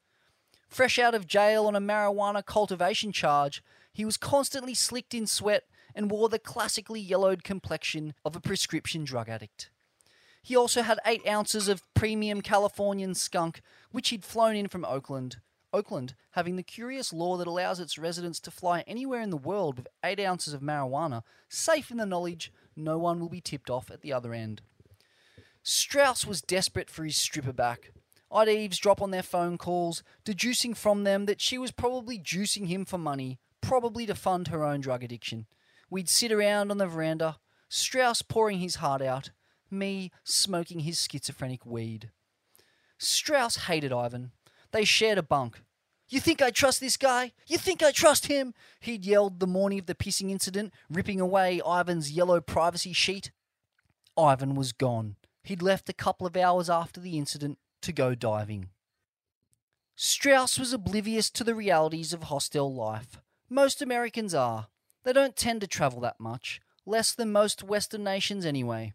Fresh 0.70 0.98
out 0.98 1.14
of 1.14 1.28
jail 1.28 1.68
on 1.68 1.76
a 1.76 1.82
marijuana 1.82 2.46
cultivation 2.46 3.12
charge, 3.12 3.62
he 3.92 4.06
was 4.06 4.16
constantly 4.16 4.74
slicked 4.74 5.14
in 5.14 5.28
sweat 5.28 5.66
and 5.94 6.10
wore 6.10 6.30
the 6.30 6.40
classically 6.40 7.02
yellowed 7.02 7.44
complexion 7.44 8.14
of 8.24 8.36
a 8.36 8.40
prescription 8.40 9.04
drug 9.04 9.28
addict. 9.28 9.70
He 10.44 10.58
also 10.58 10.82
had 10.82 11.00
eight 11.06 11.26
ounces 11.26 11.70
of 11.70 11.82
premium 11.94 12.42
Californian 12.42 13.16
skunk, 13.16 13.62
which 13.92 14.10
he'd 14.10 14.26
flown 14.26 14.58
in 14.58 14.68
from 14.68 14.84
Oakland. 14.84 15.38
Oakland 15.72 16.16
having 16.32 16.58
the 16.58 16.64
curious 16.64 17.14
law 17.14 17.38
that 17.38 17.48
allows 17.48 17.80
its 17.80 17.98
residents 17.98 18.42
to 18.42 18.52
fly 18.52 18.84
anywhere 18.86 19.22
in 19.22 19.30
the 19.30 19.38
world 19.38 19.78
with 19.78 19.88
eight 20.04 20.20
ounces 20.20 20.54
of 20.54 20.62
marijuana, 20.62 21.24
safe 21.48 21.90
in 21.90 21.98
the 21.98 22.06
knowledge 22.06 22.52
no 22.76 22.98
one 22.98 23.20
will 23.20 23.30
be 23.30 23.40
tipped 23.40 23.70
off 23.70 23.90
at 23.90 24.02
the 24.02 24.12
other 24.12 24.34
end. 24.34 24.62
Strauss 25.64 26.28
was 26.28 26.42
desperate 26.42 26.90
for 26.90 27.06
his 27.06 27.16
stripper 27.16 27.54
back. 27.54 27.94
I'd 28.30 28.50
eavesdrop 28.50 29.02
on 29.02 29.12
their 29.12 29.24
phone 29.24 29.58
calls, 29.58 30.04
deducing 30.26 30.74
from 30.74 31.06
them 31.06 31.26
that 31.26 31.40
she 31.40 31.58
was 31.58 31.72
probably 31.72 32.20
juicing 32.20 32.68
him 32.68 32.84
for 32.84 32.98
money, 32.98 33.40
probably 33.62 34.06
to 34.08 34.16
fund 34.16 34.50
her 34.50 34.66
own 34.66 34.82
drug 34.82 35.04
addiction. 35.04 35.46
We'd 35.90 36.10
sit 36.10 36.32
around 36.32 36.70
on 36.70 36.80
the 36.80 36.88
veranda, 36.88 37.38
Strauss 37.70 38.22
pouring 38.22 38.60
his 38.60 38.76
heart 38.76 39.02
out, 39.02 39.32
me 39.74 40.12
smoking 40.24 40.82
his 40.82 41.08
schizophrenic 41.10 41.66
weed. 41.66 42.12
Strauss 42.98 43.66
hated 43.68 43.92
Ivan. 43.92 44.32
They 44.72 44.86
shared 44.86 45.18
a 45.18 45.24
bunk. 45.24 45.62
You 46.10 46.20
think 46.20 46.42
I 46.42 46.52
trust 46.52 46.80
this 46.80 46.98
guy? 46.98 47.32
You 47.48 47.58
think 47.58 47.82
I 47.82 47.92
trust 47.92 48.28
him? 48.28 48.54
He'd 48.80 49.06
yelled 49.06 49.40
the 49.40 49.48
morning 49.48 49.80
of 49.80 49.88
the 49.88 49.96
pissing 49.96 50.30
incident, 50.30 50.74
ripping 50.90 51.20
away 51.20 51.60
Ivan's 51.66 52.12
yellow 52.12 52.40
privacy 52.40 52.94
sheet. 52.94 53.32
Ivan 54.18 54.56
was 54.56 54.74
gone. 54.74 55.16
He'd 55.44 55.62
left 55.62 55.90
a 55.90 55.94
couple 55.94 56.28
of 56.28 56.38
hours 56.38 56.70
after 56.70 57.02
the 57.02 57.18
incident 57.18 57.58
to 57.82 57.92
go 57.92 58.16
diving. 58.16 58.70
Strauss 59.96 60.58
was 60.58 60.74
oblivious 60.74 61.30
to 61.32 61.44
the 61.44 61.56
realities 61.56 62.14
of 62.14 62.24
hostel 62.24 62.74
life. 62.74 63.20
Most 63.50 63.82
Americans 63.82 64.34
are. 64.34 64.68
They 65.04 65.14
don't 65.14 65.36
tend 65.36 65.62
to 65.62 65.68
travel 65.68 66.00
that 66.02 66.20
much, 66.20 66.62
less 66.86 67.14
than 67.14 67.32
most 67.32 67.64
Western 67.64 68.04
nations 68.04 68.46
anyway. 68.46 68.94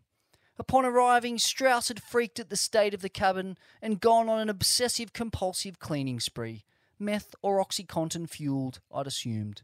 Upon 0.59 0.85
arriving, 0.85 1.39
Strauss 1.39 1.89
had 1.89 2.03
freaked 2.03 2.41
at 2.41 2.51
the 2.51 2.57
state 2.57 2.93
of 2.93 3.01
the 3.01 3.09
cabin 3.09 3.57
and 3.81 4.01
gone 4.01 4.29
on 4.29 4.41
an 4.41 4.49
obsessive 4.49 5.13
compulsive 5.13 5.79
cleaning 5.79 6.19
spree, 6.19 6.65
meth 6.99 7.35
or 7.43 7.61
Oxycontin 7.65 8.29
fueled, 8.29 8.81
I'd 8.93 9.07
assumed. 9.07 9.63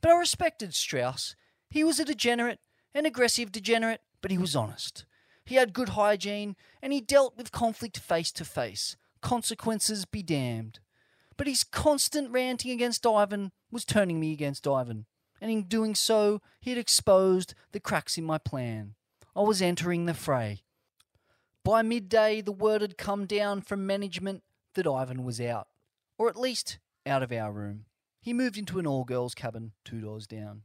But 0.00 0.12
I 0.12 0.16
respected 0.16 0.74
Strauss. 0.74 1.34
He 1.70 1.82
was 1.82 1.98
a 1.98 2.04
degenerate, 2.04 2.60
an 2.94 3.04
aggressive 3.04 3.50
degenerate, 3.50 4.00
but 4.22 4.30
he 4.30 4.38
was 4.38 4.54
honest. 4.54 5.04
He 5.44 5.56
had 5.56 5.72
good 5.72 5.90
hygiene, 5.90 6.54
and 6.80 6.92
he 6.92 7.00
dealt 7.00 7.36
with 7.36 7.50
conflict 7.50 7.98
face 7.98 8.30
to 8.32 8.44
face. 8.44 8.96
Consequences 9.20 10.04
be 10.04 10.22
damned. 10.22 10.78
But 11.36 11.48
his 11.48 11.64
constant 11.64 12.30
ranting 12.30 12.70
against 12.70 13.06
Ivan 13.06 13.52
was 13.70 13.84
turning 13.84 14.20
me 14.20 14.32
against 14.32 14.68
Ivan, 14.68 15.06
and 15.40 15.50
in 15.50 15.64
doing 15.64 15.94
so, 15.94 16.42
he 16.60 16.70
had 16.70 16.78
exposed 16.78 17.54
the 17.72 17.80
cracks 17.80 18.18
in 18.18 18.24
my 18.24 18.38
plan. 18.38 18.94
I 19.38 19.42
was 19.42 19.62
entering 19.62 20.06
the 20.06 20.14
fray. 20.14 20.64
By 21.62 21.82
midday, 21.82 22.40
the 22.40 22.50
word 22.50 22.80
had 22.80 22.98
come 22.98 23.24
down 23.24 23.60
from 23.60 23.86
management 23.86 24.42
that 24.74 24.84
Ivan 24.84 25.22
was 25.22 25.40
out, 25.40 25.68
or 26.18 26.28
at 26.28 26.36
least 26.36 26.80
out 27.06 27.22
of 27.22 27.30
our 27.30 27.52
room. 27.52 27.84
He 28.20 28.32
moved 28.32 28.58
into 28.58 28.80
an 28.80 28.86
all 28.86 29.04
girls 29.04 29.36
cabin 29.36 29.74
two 29.84 30.00
doors 30.00 30.26
down. 30.26 30.62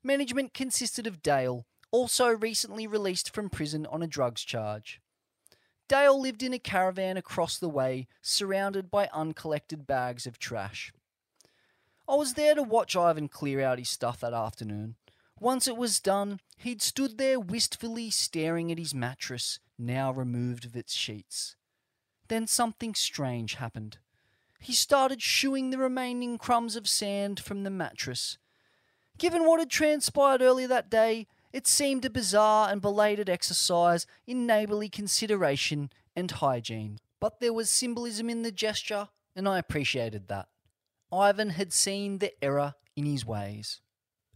Management 0.00 0.54
consisted 0.54 1.08
of 1.08 1.24
Dale, 1.24 1.66
also 1.90 2.28
recently 2.28 2.86
released 2.86 3.34
from 3.34 3.50
prison 3.50 3.84
on 3.86 4.00
a 4.00 4.06
drugs 4.06 4.44
charge. 4.44 5.00
Dale 5.88 6.20
lived 6.20 6.44
in 6.44 6.52
a 6.52 6.60
caravan 6.60 7.16
across 7.16 7.58
the 7.58 7.68
way, 7.68 8.06
surrounded 8.22 8.92
by 8.92 9.10
uncollected 9.12 9.88
bags 9.88 10.24
of 10.24 10.38
trash. 10.38 10.92
I 12.08 12.14
was 12.14 12.34
there 12.34 12.54
to 12.54 12.62
watch 12.62 12.94
Ivan 12.94 13.26
clear 13.26 13.60
out 13.60 13.80
his 13.80 13.88
stuff 13.88 14.20
that 14.20 14.34
afternoon. 14.34 14.94
Once 15.40 15.66
it 15.66 15.76
was 15.76 15.98
done, 15.98 16.38
he'd 16.58 16.82
stood 16.82 17.18
there 17.18 17.40
wistfully 17.40 18.10
staring 18.10 18.70
at 18.70 18.78
his 18.78 18.94
mattress, 18.94 19.58
now 19.78 20.12
removed 20.12 20.64
of 20.64 20.76
its 20.76 20.94
sheets. 20.94 21.56
Then 22.28 22.46
something 22.46 22.94
strange 22.94 23.54
happened. 23.54 23.98
He 24.60 24.72
started 24.72 25.22
shooing 25.22 25.70
the 25.70 25.78
remaining 25.78 26.36
crumbs 26.36 26.76
of 26.76 26.88
sand 26.88 27.40
from 27.40 27.62
the 27.62 27.70
mattress. 27.70 28.38
Given 29.16 29.46
what 29.46 29.60
had 29.60 29.70
transpired 29.70 30.42
earlier 30.42 30.68
that 30.68 30.90
day, 30.90 31.26
it 31.52 31.66
seemed 31.66 32.04
a 32.04 32.10
bizarre 32.10 32.68
and 32.70 32.82
belated 32.82 33.30
exercise 33.30 34.06
in 34.26 34.46
neighbourly 34.46 34.88
consideration 34.88 35.90
and 36.14 36.30
hygiene. 36.30 36.98
But 37.20 37.40
there 37.40 37.52
was 37.52 37.70
symbolism 37.70 38.28
in 38.28 38.42
the 38.42 38.52
gesture, 38.52 39.08
and 39.34 39.48
I 39.48 39.58
appreciated 39.58 40.28
that. 40.28 40.48
Ivan 41.12 41.50
had 41.50 41.72
seen 41.72 42.18
the 42.18 42.32
error 42.44 42.74
in 42.96 43.06
his 43.06 43.24
ways. 43.24 43.80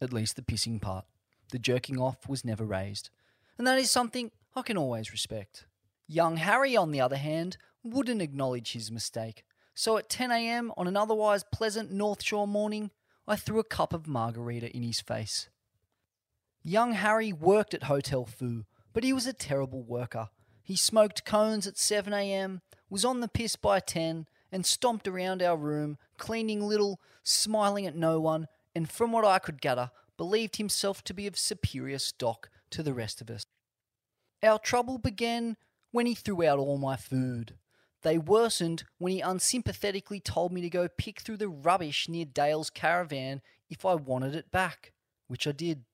At 0.01 0.13
least 0.13 0.37
the 0.37 0.43
pissing 0.43 0.81
part. 0.81 1.05
The 1.53 1.59
jerking 1.59 2.01
off 2.01 2.29
was 2.29 2.45
never 2.45 2.65
raised. 2.65 3.11
And 3.59 3.67
that 3.67 3.79
is 3.79 3.91
something 3.91 4.31
I 4.57 4.63
can 4.63 4.79
always 4.79 5.13
respect. 5.13 5.67
Young 6.09 6.39
Harry, 6.39 6.77
on 6.77 6.91
the 6.91 7.01
other 7.01 7.17
hand, 7.17 7.59
wouldn't 7.85 8.23
acknowledge 8.23 8.73
his 8.73 8.91
mistake. 8.91 9.45
So 9.75 9.99
at 9.99 10.09
10am 10.09 10.71
on 10.77 10.87
an 10.87 10.97
otherwise 10.97 11.45
pleasant 11.53 11.93
North 11.93 12.23
Shore 12.23 12.49
morning, 12.49 12.91
I 13.29 13.37
threw 13.37 13.59
a 13.59 13.65
cup 13.65 13.93
of 13.93 14.07
margarita 14.07 14.75
in 14.75 14.83
his 14.83 15.01
face. 15.01 15.51
Young 16.65 16.93
Harry 16.93 17.33
worked 17.33 17.75
at 17.75 17.85
Hotel 17.85 18.25
Foo, 18.25 18.65
but 18.95 19.05
he 19.05 19.13
was 19.13 19.27
a 19.27 19.33
terrible 19.33 19.83
worker. 19.83 20.31
He 20.63 20.77
smoked 20.77 21.25
cones 21.25 21.67
at 21.67 21.75
7am, 21.75 22.63
was 22.89 23.05
on 23.05 23.21
the 23.21 23.29
piss 23.29 23.57
by 23.57 23.81
10, 23.81 24.27
and 24.51 24.65
stomped 24.65 25.07
around 25.07 25.43
our 25.43 25.57
room, 25.57 25.99
cleaning 26.17 26.63
little, 26.63 27.01
smiling 27.23 27.87
at 27.87 27.97
no 27.97 28.21
one, 28.21 28.49
and 28.75 28.89
from 28.91 29.13
what 29.13 29.25
I 29.25 29.39
could 29.39 29.61
gather, 29.61 29.91
believed 30.23 30.55
himself 30.55 31.03
to 31.03 31.13
be 31.13 31.27
of 31.27 31.37
superior 31.37 31.99
stock 31.99 32.49
to 32.71 32.81
the 32.81 32.95
rest 32.95 33.21
of 33.21 33.29
us. 33.29 33.43
Our 34.41 34.61
trouble 34.61 34.99
began 34.99 35.57
when 35.91 36.07
he 36.07 36.15
threw 36.15 36.47
out 36.47 36.61
all 36.61 36.79
my 36.79 36.95
food. 36.95 37.57
They 38.03 38.19
worsened 38.19 38.85
when 38.99 39.15
he 39.15 39.21
unsympathetically 39.21 40.21
told 40.21 40.53
me 40.53 40.61
to 40.61 40.71
go 40.71 40.87
pick 40.97 41.23
through 41.23 41.39
the 41.39 41.49
rubbish 41.49 42.09
near 42.09 42.25
Dale's 42.25 42.71
caravan 42.71 43.43
if 43.69 43.85
I 43.85 43.97
wanted 43.97 44.37
it 44.37 44.53
back, 44.53 44.93
which 45.27 45.49
I 45.49 45.51
did. 45.51 45.87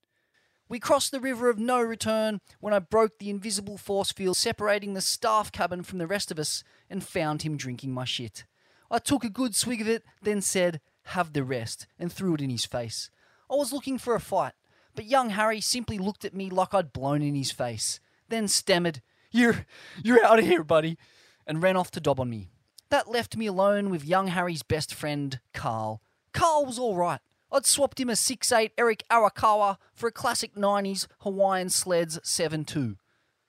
We 0.68 0.78
crossed 0.78 1.10
the 1.10 1.20
river 1.20 1.48
of 1.48 1.58
no 1.58 1.80
return 1.80 2.42
when 2.60 2.74
I 2.74 2.80
broke 2.80 3.18
the 3.18 3.30
invisible 3.30 3.78
force 3.78 4.12
field 4.12 4.36
separating 4.36 4.92
the 4.92 5.00
staff 5.00 5.50
cabin 5.50 5.82
from 5.82 5.96
the 5.96 6.06
rest 6.06 6.30
of 6.30 6.38
us 6.38 6.62
and 6.90 7.02
found 7.02 7.40
him 7.40 7.56
drinking 7.56 7.94
my 7.94 8.04
shit. 8.04 8.44
I 8.90 8.98
took 8.98 9.24
a 9.24 9.30
good 9.30 9.54
swig 9.56 9.80
of 9.80 9.88
it, 9.88 10.04
then 10.20 10.42
said, 10.42 10.82
Have 11.04 11.32
the 11.32 11.44
rest, 11.44 11.86
and 11.98 12.12
threw 12.12 12.34
it 12.34 12.42
in 12.42 12.50
his 12.50 12.66
face. 12.66 13.08
I 13.50 13.54
was 13.54 13.72
looking 13.72 13.98
for 13.98 14.14
a 14.14 14.20
fight, 14.20 14.52
but 14.94 15.06
young 15.06 15.30
Harry 15.30 15.60
simply 15.60 15.98
looked 15.98 16.24
at 16.24 16.34
me 16.34 16.50
like 16.50 16.74
I'd 16.74 16.92
blown 16.92 17.22
in 17.22 17.34
his 17.34 17.50
face, 17.50 18.00
then 18.28 18.48
stammered, 18.48 19.00
You're, 19.30 19.66
you're 20.02 20.24
out 20.24 20.38
of 20.38 20.44
here, 20.44 20.64
buddy, 20.64 20.98
and 21.46 21.62
ran 21.62 21.76
off 21.76 21.90
to 21.92 22.00
dob 22.00 22.20
on 22.20 22.28
me. 22.28 22.50
That 22.90 23.10
left 23.10 23.36
me 23.36 23.46
alone 23.46 23.90
with 23.90 24.04
young 24.04 24.28
Harry's 24.28 24.62
best 24.62 24.94
friend, 24.94 25.40
Carl. 25.52 26.02
Carl 26.32 26.66
was 26.66 26.78
all 26.78 26.96
right. 26.96 27.20
I'd 27.50 27.64
swapped 27.64 27.98
him 27.98 28.10
a 28.10 28.14
6'8 28.14 28.72
Eric 28.76 29.04
Arakawa 29.10 29.78
for 29.94 30.08
a 30.08 30.12
classic 30.12 30.54
90s 30.54 31.06
Hawaiian 31.20 31.70
Sleds 31.70 32.18
7'2. 32.18 32.96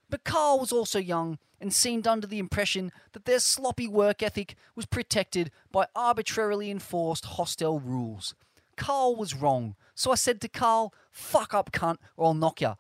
But 0.10 0.24
Carl 0.24 0.60
was 0.60 0.72
also 0.72 1.00
young 1.00 1.38
and 1.60 1.74
seemed 1.74 2.08
under 2.08 2.26
the 2.26 2.40
impression 2.40 2.92
that 3.12 3.26
their 3.26 3.40
sloppy 3.40 3.88
work 3.88 4.24
ethic 4.24 4.56
was 4.76 4.86
protected 4.86 5.52
by 5.72 5.88
arbitrarily 5.96 6.72
enforced 6.72 7.26
hostel 7.26 7.80
rules. 7.80 8.34
Carl 8.80 9.16
was 9.16 9.36
wrong, 9.36 9.76
so 9.94 10.10
I 10.12 10.16
said 10.16 10.40
to 10.42 10.48
Carl, 10.48 10.94
fuck 11.12 11.54
up, 11.54 11.72
cunt, 11.72 11.98
or 12.16 12.28
I'll 12.28 12.34
knock 12.34 12.62
ya. 12.62 12.76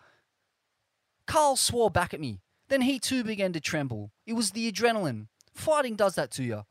Carl 1.27 1.57
swore 1.57 1.91
back 1.91 2.13
at 2.13 2.21
me. 2.21 2.39
Then 2.69 2.81
he 2.81 2.99
too 2.99 3.23
began 3.23 3.51
to 3.53 3.59
tremble. 3.59 4.11
It 4.25 4.33
was 4.33 4.51
the 4.51 4.71
adrenaline. 4.71 5.27
Fighting 5.53 5.95
does 5.95 6.15
that 6.15 6.31
to 6.31 6.43
you. 6.43 6.63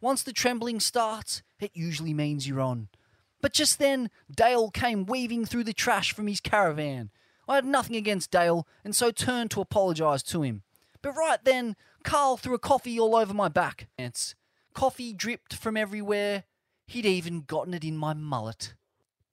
Once 0.00 0.22
the 0.22 0.34
trembling 0.34 0.80
starts, 0.80 1.42
it 1.58 1.70
usually 1.74 2.12
means 2.12 2.46
you're 2.46 2.60
on. 2.60 2.88
But 3.40 3.54
just 3.54 3.78
then, 3.78 4.10
Dale 4.30 4.70
came 4.70 5.06
weaving 5.06 5.46
through 5.46 5.64
the 5.64 5.72
trash 5.72 6.12
from 6.12 6.26
his 6.26 6.40
caravan. 6.40 7.10
I 7.48 7.54
had 7.54 7.64
nothing 7.64 7.96
against 7.96 8.30
Dale, 8.30 8.66
and 8.84 8.94
so 8.94 9.10
turned 9.10 9.50
to 9.52 9.62
apologise 9.62 10.22
to 10.24 10.42
him. 10.42 10.62
But 11.00 11.16
right 11.16 11.42
then, 11.42 11.74
Carl 12.04 12.36
threw 12.36 12.54
a 12.54 12.58
coffee 12.58 13.00
all 13.00 13.16
over 13.16 13.32
my 13.32 13.48
back. 13.48 13.88
Coffee 14.74 15.14
dripped 15.14 15.54
from 15.54 15.76
everywhere. 15.76 16.44
He'd 16.88 17.04
even 17.04 17.42
gotten 17.42 17.74
it 17.74 17.84
in 17.84 17.98
my 17.98 18.14
mullet. 18.14 18.72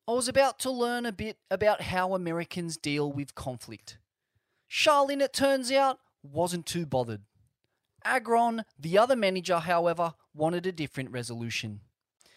I 0.09 0.11
was 0.11 0.27
about 0.27 0.59
to 0.59 0.69
learn 0.69 1.05
a 1.05 1.13
bit 1.13 1.37
about 1.49 1.83
how 1.83 2.13
Americans 2.13 2.75
deal 2.75 3.09
with 3.09 3.33
conflict. 3.33 3.97
Charlene, 4.69 5.21
it 5.21 5.31
turns 5.31 5.71
out, 5.71 5.99
wasn't 6.21 6.65
too 6.65 6.85
bothered. 6.85 7.21
Agron, 8.03 8.65
the 8.77 8.97
other 8.97 9.15
manager, 9.15 9.59
however, 9.59 10.15
wanted 10.33 10.65
a 10.65 10.73
different 10.73 11.11
resolution. 11.11 11.79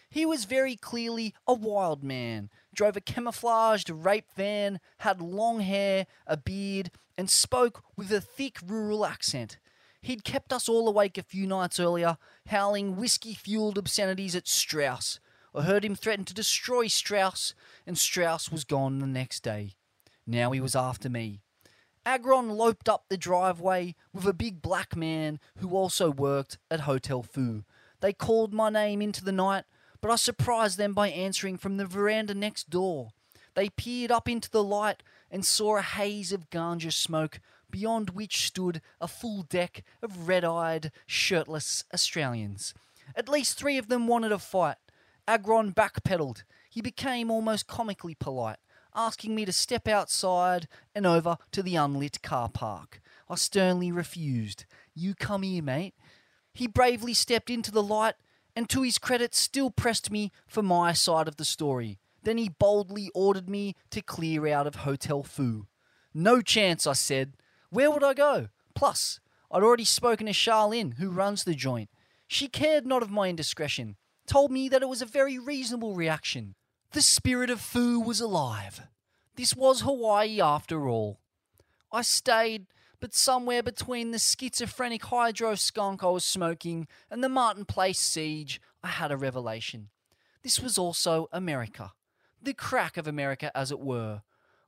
He 0.09 0.25
was 0.25 0.45
very 0.45 0.77
clearly 0.77 1.35
a 1.45 1.53
wild 1.53 2.01
man, 2.01 2.49
drove 2.73 2.95
a 2.95 3.01
camouflaged 3.01 3.89
rape 3.89 4.31
van, 4.37 4.79
had 4.99 5.21
long 5.21 5.59
hair, 5.59 6.07
a 6.27 6.37
beard, 6.37 6.91
and 7.17 7.29
spoke 7.29 7.83
with 7.97 8.09
a 8.13 8.21
thick 8.21 8.59
rural 8.65 9.05
accent. 9.05 9.57
He'd 10.01 10.23
kept 10.23 10.53
us 10.53 10.69
all 10.69 10.87
awake 10.87 11.17
a 11.17 11.23
few 11.23 11.45
nights 11.45 11.79
earlier, 11.79 12.17
howling 12.47 12.95
whiskey 12.95 13.33
fueled 13.33 13.77
obscenities 13.77 14.35
at 14.35 14.47
Strauss. 14.47 15.19
I 15.53 15.63
heard 15.63 15.83
him 15.83 15.95
threaten 15.95 16.25
to 16.25 16.33
destroy 16.33 16.87
Strauss, 16.87 17.53
and 17.85 17.97
Strauss 17.97 18.51
was 18.51 18.63
gone 18.63 18.99
the 18.99 19.07
next 19.07 19.41
day. 19.41 19.75
Now 20.25 20.51
he 20.51 20.61
was 20.61 20.75
after 20.75 21.09
me. 21.09 21.41
Agron 22.05 22.49
loped 22.49 22.87
up 22.87 23.05
the 23.09 23.17
driveway 23.17 23.95
with 24.13 24.25
a 24.25 24.33
big 24.33 24.61
black 24.61 24.95
man 24.95 25.39
who 25.57 25.71
also 25.71 26.11
worked 26.11 26.57
at 26.71 26.81
Hotel 26.81 27.21
Foo. 27.21 27.65
They 27.99 28.13
called 28.13 28.53
my 28.53 28.69
name 28.69 29.01
into 29.01 29.23
the 29.23 29.31
night, 29.31 29.65
but 30.01 30.09
I 30.09 30.15
surprised 30.15 30.77
them 30.77 30.93
by 30.93 31.09
answering 31.09 31.57
from 31.57 31.77
the 31.77 31.85
veranda 31.85 32.33
next 32.33 32.69
door. 32.69 33.09
They 33.55 33.69
peered 33.69 34.11
up 34.11 34.29
into 34.29 34.49
the 34.49 34.63
light 34.63 35.03
and 35.29 35.45
saw 35.45 35.77
a 35.77 35.81
haze 35.81 36.31
of 36.31 36.49
ganja 36.49 36.93
smoke 36.93 37.41
beyond 37.71 38.11
which 38.11 38.45
stood 38.45 38.81
a 38.99 39.07
full 39.07 39.43
deck 39.43 39.83
of 40.01 40.27
red 40.27 40.43
eyed, 40.43 40.91
shirtless 41.05 41.83
Australians. 41.93 42.73
At 43.15 43.29
least 43.29 43.57
three 43.57 43.77
of 43.77 43.87
them 43.87 44.07
wanted 44.07 44.31
a 44.31 44.39
fight. 44.39 44.77
Agron 45.27 45.73
backpedaled. 45.73 46.43
He 46.69 46.81
became 46.81 47.31
almost 47.31 47.67
comically 47.67 48.15
polite, 48.15 48.57
asking 48.95 49.35
me 49.35 49.45
to 49.45 49.51
step 49.51 49.87
outside 49.87 50.67
and 50.93 51.05
over 51.05 51.37
to 51.51 51.63
the 51.63 51.75
unlit 51.75 52.21
car 52.21 52.49
park. 52.49 53.01
I 53.29 53.35
sternly 53.35 53.91
refused. 53.91 54.65
You 54.95 55.15
come 55.15 55.43
here, 55.43 55.63
mate. 55.63 55.95
He 56.53 56.67
bravely 56.67 57.13
stepped 57.13 57.49
into 57.49 57.71
the 57.71 57.83
light 57.83 58.15
and, 58.55 58.67
to 58.69 58.81
his 58.81 58.97
credit, 58.97 59.35
still 59.35 59.71
pressed 59.71 60.11
me 60.11 60.31
for 60.47 60.61
my 60.61 60.93
side 60.93 61.27
of 61.27 61.37
the 61.37 61.45
story. 61.45 61.99
Then 62.23 62.37
he 62.37 62.49
boldly 62.49 63.11
ordered 63.13 63.49
me 63.49 63.75
to 63.91 64.01
clear 64.01 64.47
out 64.47 64.67
of 64.67 64.75
Hotel 64.75 65.23
Foo. 65.23 65.67
No 66.13 66.41
chance, 66.41 66.85
I 66.85 66.93
said. 66.93 67.33
Where 67.69 67.91
would 67.91 68.03
I 68.03 68.13
go? 68.13 68.49
Plus, 68.73 69.19
I'd 69.51 69.63
already 69.63 69.85
spoken 69.85 70.27
to 70.27 70.33
Charlene, 70.33 70.95
who 70.95 71.09
runs 71.09 71.43
the 71.43 71.53
joint. 71.53 71.89
She 72.27 72.47
cared 72.47 72.85
not 72.85 73.03
of 73.03 73.11
my 73.11 73.27
indiscretion, 73.27 73.95
told 74.27 74.51
me 74.51 74.69
that 74.69 74.81
it 74.81 74.89
was 74.89 75.01
a 75.01 75.07
very 75.07 75.39
reasonable 75.39 75.95
reaction. 75.95 76.55
The 76.91 77.01
spirit 77.01 77.49
of 77.49 77.61
Foo 77.61 77.99
was 77.99 78.19
alive. 78.19 78.81
This 79.35 79.55
was 79.55 79.81
Hawaii 79.81 80.41
after 80.41 80.87
all. 80.87 81.19
I 81.91 82.01
stayed, 82.01 82.67
but 82.99 83.13
somewhere 83.13 83.63
between 83.63 84.11
the 84.11 84.19
schizophrenic 84.19 85.05
hydro 85.05 85.55
skunk 85.55 86.03
I 86.03 86.07
was 86.07 86.25
smoking 86.25 86.87
and 87.09 87.23
the 87.23 87.29
Martin 87.29 87.65
Place 87.65 87.99
siege, 87.99 88.61
I 88.83 88.87
had 88.87 89.11
a 89.11 89.17
revelation. 89.17 89.89
This 90.43 90.59
was 90.59 90.77
also 90.77 91.27
America. 91.31 91.93
The 92.41 92.53
crack 92.53 92.97
of 92.97 93.07
America, 93.07 93.51
as 93.55 93.71
it 93.71 93.79
were, 93.79 94.21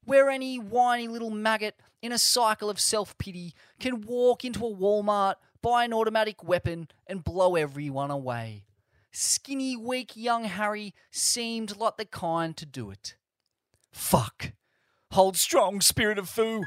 where 0.05 0.29
any 0.29 0.57
whiny 0.57 1.07
little 1.07 1.29
maggot 1.29 1.75
in 2.01 2.11
a 2.11 2.17
cycle 2.17 2.69
of 2.69 2.79
self 2.79 3.17
pity 3.17 3.53
can 3.79 4.01
walk 4.01 4.43
into 4.43 4.65
a 4.65 4.75
Walmart, 4.75 5.35
buy 5.61 5.85
an 5.85 5.93
automatic 5.93 6.43
weapon, 6.43 6.87
and 7.07 7.23
blow 7.23 7.55
everyone 7.55 8.11
away. 8.11 8.65
Skinny, 9.11 9.75
weak 9.75 10.15
young 10.15 10.45
Harry 10.45 10.93
seemed 11.11 11.77
like 11.77 11.97
the 11.97 12.05
kind 12.05 12.55
to 12.57 12.65
do 12.65 12.89
it. 12.89 13.15
Fuck. 13.91 14.53
Hold 15.11 15.35
strong, 15.35 15.81
spirit 15.81 16.17
of 16.17 16.29
Foo. 16.29 16.63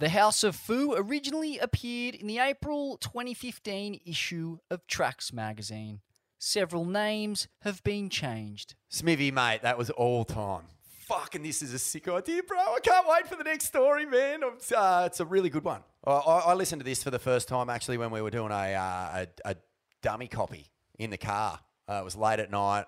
The 0.00 0.08
House 0.08 0.42
of 0.42 0.56
Foo 0.56 0.94
originally 0.96 1.58
appeared 1.58 2.16
in 2.16 2.26
the 2.26 2.40
April 2.40 2.96
2015 2.96 4.00
issue 4.04 4.58
of 4.68 4.84
Tracks 4.88 5.32
magazine. 5.32 6.00
Several 6.46 6.84
names 6.84 7.48
have 7.62 7.82
been 7.84 8.10
changed. 8.10 8.74
Smithy, 8.90 9.30
mate, 9.30 9.62
that 9.62 9.78
was 9.78 9.88
all 9.88 10.26
time. 10.26 10.64
Fucking, 11.06 11.42
this 11.42 11.62
is 11.62 11.72
a 11.72 11.78
sick 11.78 12.06
idea, 12.06 12.42
bro. 12.42 12.58
I 12.58 12.80
can't 12.82 13.08
wait 13.08 13.26
for 13.26 13.36
the 13.36 13.44
next 13.44 13.64
story, 13.64 14.04
man. 14.04 14.40
It's, 14.54 14.70
uh, 14.70 15.04
it's 15.06 15.20
a 15.20 15.24
really 15.24 15.48
good 15.48 15.64
one. 15.64 15.80
I, 16.06 16.10
I, 16.10 16.38
I 16.40 16.54
listened 16.54 16.80
to 16.80 16.84
this 16.84 17.02
for 17.02 17.10
the 17.10 17.18
first 17.18 17.48
time 17.48 17.70
actually 17.70 17.96
when 17.96 18.10
we 18.10 18.20
were 18.20 18.28
doing 18.28 18.50
a, 18.50 18.74
uh, 18.74 19.24
a, 19.24 19.52
a 19.52 19.56
dummy 20.02 20.28
copy 20.28 20.66
in 20.98 21.08
the 21.08 21.16
car. 21.16 21.60
Uh, 21.88 21.94
it 21.94 22.04
was 22.04 22.14
late 22.14 22.40
at 22.40 22.50
night. 22.50 22.84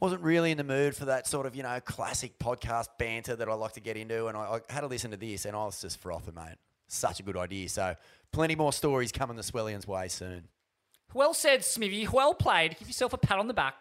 Wasn't 0.00 0.20
really 0.20 0.50
in 0.50 0.58
the 0.58 0.64
mood 0.64 0.96
for 0.96 1.04
that 1.04 1.28
sort 1.28 1.46
of, 1.46 1.54
you 1.54 1.62
know, 1.62 1.78
classic 1.84 2.36
podcast 2.40 2.88
banter 2.98 3.36
that 3.36 3.48
I 3.48 3.54
like 3.54 3.74
to 3.74 3.80
get 3.80 3.96
into. 3.96 4.26
And 4.26 4.36
I, 4.36 4.58
I 4.68 4.72
had 4.72 4.80
to 4.80 4.88
listen 4.88 5.12
to 5.12 5.16
this 5.16 5.44
and 5.44 5.54
I 5.54 5.64
was 5.66 5.80
just 5.80 6.00
frothing, 6.00 6.34
mate. 6.34 6.56
Such 6.88 7.20
a 7.20 7.22
good 7.22 7.36
idea. 7.36 7.68
So, 7.68 7.94
plenty 8.32 8.56
more 8.56 8.72
stories 8.72 9.12
coming 9.12 9.36
the 9.36 9.42
Swellians 9.44 9.86
way 9.86 10.08
soon. 10.08 10.48
Well 11.14 11.34
said, 11.34 11.64
Smithy. 11.64 12.06
Well 12.06 12.34
played. 12.34 12.78
Give 12.78 12.88
yourself 12.88 13.12
a 13.12 13.18
pat 13.18 13.38
on 13.38 13.48
the 13.48 13.54
back. 13.54 13.74